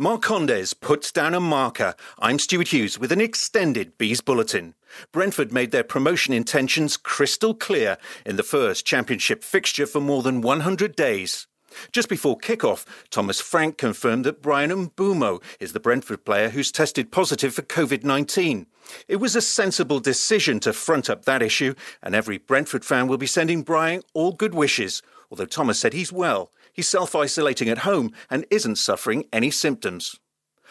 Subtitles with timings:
[0.00, 1.94] Marcondes puts down a marker.
[2.18, 4.74] I'm Stuart Hughes with an extended Bees Bulletin.
[5.12, 10.40] Brentford made their promotion intentions crystal clear in the first championship fixture for more than
[10.40, 11.46] 100 days.
[11.92, 17.12] Just before kick-off, Thomas Frank confirmed that Bryan Mbeumo is the Brentford player who's tested
[17.12, 18.64] positive for COVID-19.
[19.06, 23.18] It was a sensible decision to front up that issue, and every Brentford fan will
[23.18, 27.78] be sending Bryan all good wishes, although Thomas said he's well He's self isolating at
[27.78, 30.18] home and isn't suffering any symptoms.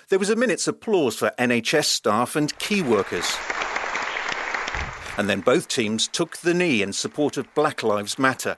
[0.09, 3.36] There was a minute's applause for NHS staff and key workers.
[5.17, 8.58] And then both teams took the knee in support of Black Lives Matter.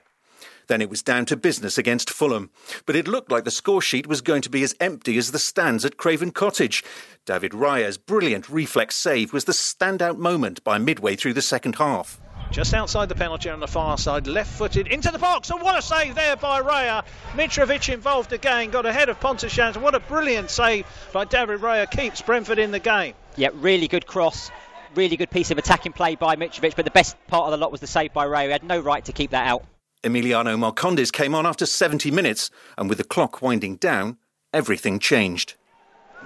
[0.68, 2.50] Then it was down to business against Fulham.
[2.86, 5.40] But it looked like the score sheet was going to be as empty as the
[5.40, 6.84] stands at Craven Cottage.
[7.26, 12.21] David Raya's brilliant reflex save was the standout moment by midway through the second half
[12.52, 15.50] just outside the penalty on the far side, left footed into the box.
[15.50, 17.02] And what a save there by Raya.
[17.32, 22.20] Mitrovic involved again, got ahead of Pontus What a brilliant save by David Raya, keeps
[22.20, 23.14] Brentford in the game.
[23.36, 24.50] Yeah, really good cross.
[24.94, 27.72] Really good piece of attacking play by Mitrovic, but the best part of the lot
[27.72, 28.46] was the save by Raya.
[28.46, 29.64] He had no right to keep that out.
[30.04, 34.18] Emiliano Marcondes came on after 70 minutes, and with the clock winding down,
[34.52, 35.54] everything changed.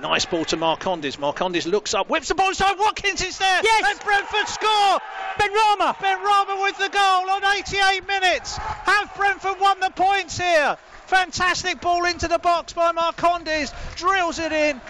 [0.00, 1.16] Nice ball to Marcondes.
[1.16, 2.78] Marcondes looks up, whips the ball inside.
[2.78, 3.60] Watkins is there.
[3.62, 3.84] Yes.
[3.90, 4.98] And Brentford score.
[5.38, 6.00] Benrahma.
[6.00, 8.56] Ben Rama with the goal on 88 minutes.
[8.56, 10.76] Have Brentford won the points here?
[11.06, 13.72] Fantastic ball into the box by Marcondes.
[13.96, 14.80] Drills it in.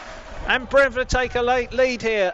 [0.49, 2.33] And Brentford take a late lead here.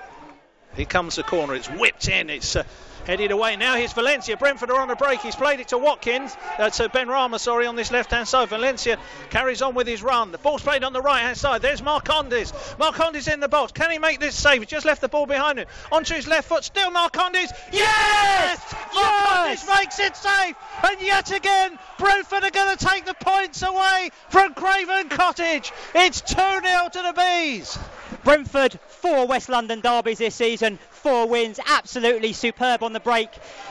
[0.76, 1.54] Here comes the corner.
[1.54, 2.30] It's whipped in.
[2.30, 2.56] It's.
[2.56, 2.64] Uh,
[3.06, 3.56] headed away.
[3.56, 4.36] Now here's Valencia.
[4.36, 5.20] Brentford are on a break.
[5.20, 8.48] He's played it to Watkins, uh, to Benrahma, sorry, on this left hand side.
[8.48, 8.98] Valencia
[9.30, 10.32] carries on with his run.
[10.32, 11.62] The ball's played on the right hand side.
[11.62, 12.52] There's Marcondes.
[12.78, 13.72] Marcondes in the box.
[13.72, 14.60] Can he make this save?
[14.60, 15.66] He just left the ball behind him.
[15.90, 16.64] Onto his left foot.
[16.64, 17.50] Still Marcondes.
[17.72, 18.60] Yes!
[18.94, 19.68] Marcondes yes!
[19.68, 20.56] makes it safe.
[20.84, 25.72] And yet again, Brentford are going to take the points away from Craven Cottage.
[25.94, 26.60] It's 2 0
[26.92, 27.78] to the Bees.
[28.24, 33.28] Brentford, four West London derbies this season, four wins, absolutely superb on the break.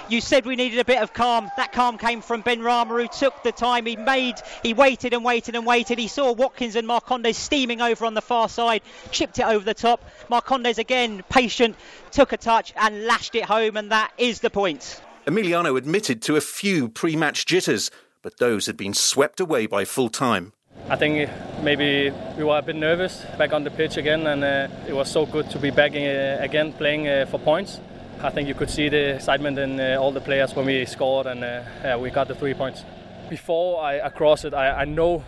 [0.09, 1.49] You said we needed a bit of calm.
[1.58, 3.86] That calm came from Benrahma, who took the time.
[3.86, 5.98] He made, he waited and waited and waited.
[5.98, 9.73] He saw Watkins and Marcondes steaming over on the far side, chipped it over the
[9.73, 10.04] top.
[10.30, 11.76] Marcondes again, patient,
[12.11, 15.02] took a touch and lashed it home, and that is the point.
[15.26, 19.86] Emiliano admitted to a few pre match jitters, but those had been swept away by
[19.86, 20.54] full time.
[20.91, 21.29] I think
[21.63, 25.09] maybe we were a bit nervous back on the pitch again, and uh, it was
[25.09, 27.79] so good to be back uh, again playing uh, for points.
[28.21, 31.27] I think you could see the excitement in uh, all the players when we scored
[31.27, 32.83] and uh, yeah, we got the three points.
[33.29, 35.23] Before I, cross it, I, I know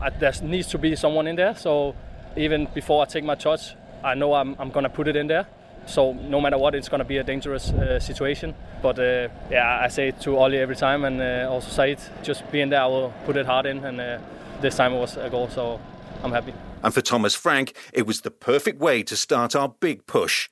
[0.00, 1.56] I, there needs to be someone in there.
[1.56, 1.96] So
[2.36, 3.74] even before I take my touch,
[4.04, 5.48] I know I'm, I'm going to put it in there.
[5.86, 8.54] So no matter what, it's going to be a dangerous uh, situation.
[8.80, 12.10] But uh, yeah, I say it to Ollie every time, and uh, also say it.
[12.22, 14.18] Just being there, I will put it hard in, and uh,
[14.60, 15.80] this time it was a goal, so
[16.22, 16.54] I'm happy.
[16.82, 20.48] And for Thomas Frank, it was the perfect way to start our big push.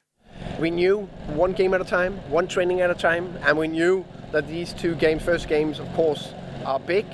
[0.58, 4.04] We knew one game at a time, one training at a time, and we knew
[4.32, 6.32] that these two games, first games, of course,
[6.64, 7.06] are big.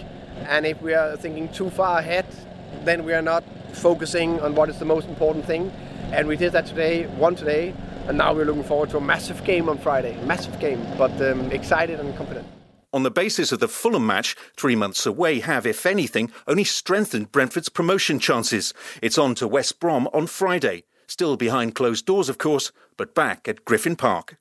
[0.48, 2.26] And if we are thinking too far ahead,
[2.84, 5.70] then we are not focusing on what is the most important thing.
[6.12, 7.74] And we did that today, one today,
[8.06, 10.18] and now we're looking forward to a massive game on Friday.
[10.24, 12.46] Massive game, but um, excited and confident
[12.92, 17.32] on the basis of the Fulham match, three months away have, if anything, only strengthened
[17.32, 18.74] Brentford's promotion chances.
[19.00, 20.84] It's on to West Brom on Friday.
[21.06, 24.36] Still behind closed doors, of course, but back at Griffin Park.